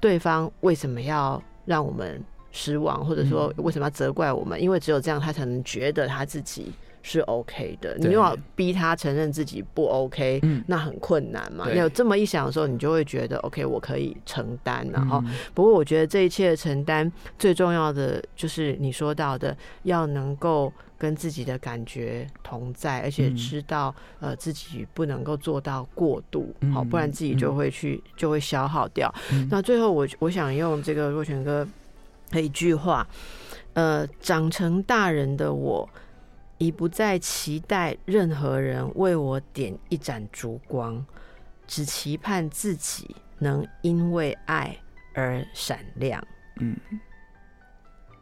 [0.00, 6.72] 对方为什么要让我们失望，或者说为什么要责怪我们，因为只有这样他才能觉得他自己
[7.02, 7.96] 是 OK 的。
[7.98, 11.70] 你又要逼他承认自己不 OK，那很困难嘛。
[11.72, 14.86] 有这么一想的时候，你就会觉得 OK，我可以承担。
[14.92, 15.22] 然后，
[15.54, 29.10] 不过我觉得这一切的承担最重要的就是你说到的，要能够。”跟自己的感觉同在，而且知道呃自己不能够做到过度，好，不然自己就会去就会消耗掉。
[29.48, 31.66] 那最后我我想用这个若泉哥
[32.28, 33.08] 的一句话，
[33.72, 35.88] 呃，长成大人的我
[36.60, 41.04] 已不再期待任何人为我点一盏烛光，
[41.66, 44.76] 只期盼自己能因为爱
[45.14, 46.22] 而闪亮。
[46.60, 46.76] 嗯。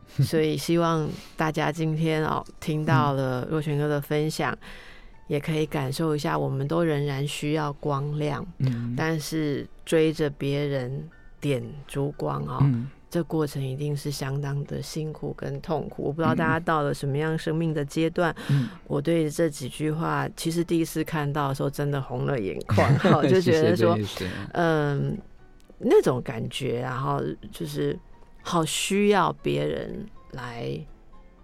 [0.24, 4.56] 所以希望大家今天哦听到了若泉哥的分享，
[5.26, 11.06] 也可以感受一下，我们都仍然需要光亮，嗯，但是追着别人
[11.40, 12.58] 点烛光哦，
[13.10, 16.04] 这过程一定是相当的辛苦跟痛苦。
[16.04, 18.34] 我不知道大家到了什么样生命的阶段，
[18.86, 23.98] 我对这几句话其实第一次看到的时候，真的红了眼眶，哈， 就觉得说，
[24.52, 25.16] 嗯，
[25.78, 27.98] 那种感觉，然后就是。
[28.40, 30.72] 好需要别人来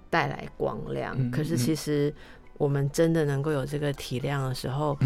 [0.09, 2.11] 带来光亮，可是其实
[2.57, 4.97] 我们真的能够有这个体谅的时候，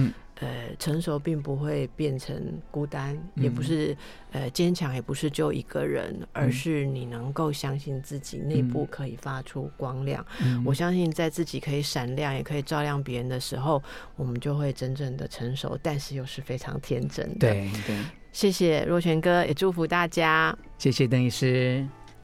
[0.41, 3.97] 呃，成熟并不会变成孤单，也不是
[4.31, 10.25] 呃坚强，也不是就一个人，而是你能够相信自己内部可以发出光亮。
[10.65, 13.83] 我相信在自己可以闪亮，也可以照亮别人的时候，
[14.15, 17.51] 我们就会真正的成熟，但是又是非常天真的。
[17.51, 17.97] 对对。
[18.31, 20.57] 谢谢若泉哥，也祝福大家。
[20.79, 21.85] 谢谢邓医师。